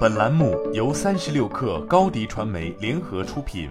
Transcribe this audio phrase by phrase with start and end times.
[0.00, 3.70] 本栏目由三十六氪高低传媒联合出品。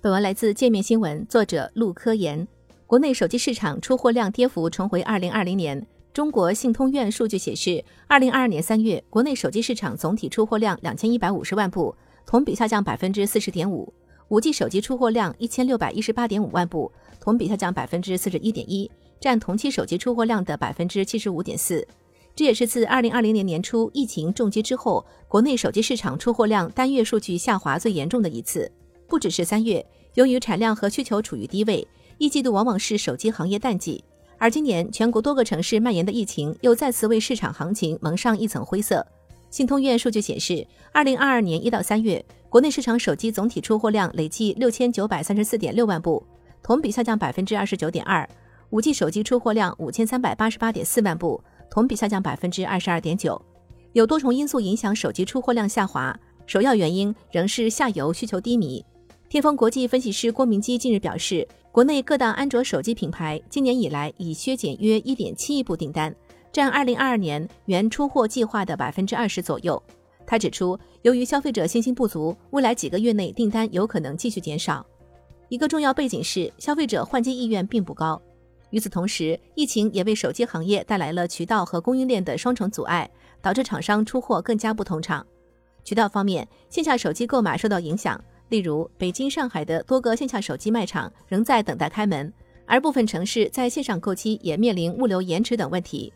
[0.00, 2.46] 本文来自界面新闻，作者陆科研。
[2.86, 5.86] 国内手机市场出货量跌幅重回二零二零年。
[6.14, 11.94] 中国信通院数据显示，二零二二年三月，国内手机市场总体出货量两千一百五十万部，
[12.24, 13.92] 同比下降百分之四十点五。
[14.28, 16.90] 五 G 手机出货量一千六百一十八点五万部，
[17.20, 18.90] 同比下降百分之四十一点一，
[19.20, 21.86] 占同期手机出货量的百分之七十五点四。
[22.34, 28.70] 这也是自二零二零年年初疫情重击之后，国内手机市场出货量单月数据下滑最严重的一次。
[29.06, 31.86] 不只是三月，由于产量和需求处于低位，
[32.18, 34.02] 一季度往往是手机行业淡季。
[34.38, 39.06] 而今年全国多个城市蔓延的疫情，又再次为市场行情蒙上一层灰色。
[39.50, 46.24] 信通院数据显示，二零二二年一到三月，国内市场手机总体出货量累计六千九百三十四点六万部，
[46.62, 48.26] 同比下降百分之二十九点二。
[48.70, 53.40] 五 G 手机出货量五千三百八十八点四万部，同比下降百分之二十二点九。
[53.92, 56.14] 有多重因素影响手机出货量下滑，
[56.46, 58.84] 首要原因仍是下游需求低迷。
[59.28, 66.14] 天风国际分析师郭明基近日表示，国内各大安卓手机品牌今年以来已削减约一点七亿部订单，
[66.52, 69.80] 占二零二二年原出货计划的百分之二十左右。
[70.26, 74.84] 他指出，由于消费者信心不足，未来几个月内订单有可能继续减少。
[75.48, 78.20] 一个重要背景是，消费者换机意愿并不高。
[78.70, 83.10] 与此同时，疫情也为手机行业带来了渠道和供应链的双重阻碍，
[83.42, 85.24] 导致厂商出货更加不通畅。
[85.82, 88.22] 渠道方面，线下手机购买受到影响。
[88.48, 92.32] 例如，北京、上海的多个线下手机卖场仍在等待开门，
[92.66, 96.12] 而部分城市在线上购机也面临物流延迟等问题。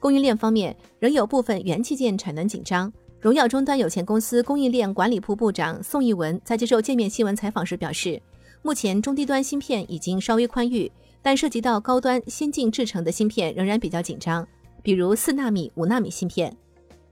[0.00, 2.92] 供应链方面，仍有部分元器件产能紧张。
[3.20, 8.20] 荣耀终端有限公司供应链管理部部长宋义文在接受界面新闻采访时表示，
[8.60, 10.90] 目前中低端芯片已经稍微宽裕，
[11.24, 14.46] 但涉及到高端先进制程的芯片仍然比较紧张，
[14.82, 16.54] 比如四纳米、五纳米芯片。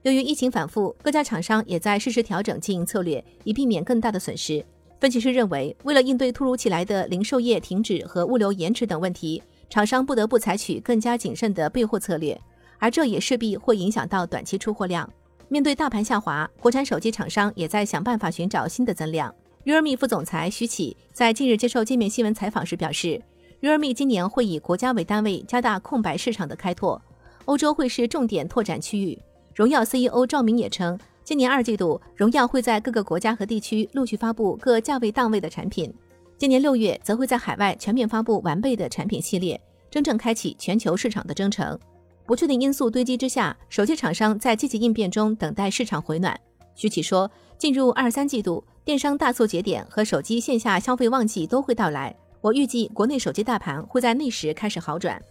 [0.03, 4.63] 由于疫情反复，各家厂商也在适时调整经营策略，以避免更大的损失。
[4.99, 12.39] 分析师认为，为了应对突如其来的零售业停止和物流延迟等问题，厂商不得不采取更加谨慎的备货策略，
[12.77, 15.11] 而这也势必会影响到短期出货量。
[15.49, 19.33] 面对大盘下滑，国产手机厂商也在想办法寻找新的增量。
[19.65, 23.21] realme 副总裁徐启在近日接受界面新闻采访时表示
[23.63, 27.01] ，realme 今年会以国家为单位，加大空白市场的开拓，
[27.45, 29.17] 欧洲会是重点拓展区域。
[29.55, 35.93] 荣耀 CEO 赵明也称，今年二季度，荣耀会在各个国家和地区陆续发布各价位档位的产品。
[36.37, 39.57] 今年六月，则会在海外全面发布完备的产品系列，
[39.89, 41.79] 真正开启全球市场的征程。
[42.25, 46.37] 不确定因素堆积之下，手机厂商在积极应变中等待市场回暖。
[46.75, 52.13] 徐启说，进入二三季度，电商大促节点和手机线下消费旺季都会到来。
[52.43, 55.23] 我预计，国内手机大盘会在那时开始好转。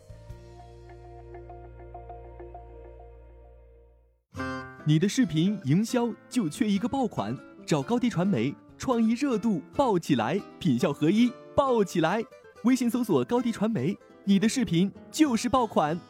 [4.86, 7.36] 你的视频营销就缺一个爆款，
[7.66, 12.24] 找高低传媒，创意热度爆起来，品效合一爆起来。
[12.64, 16.00] 微信搜索高低传媒，你的视频就是爆款。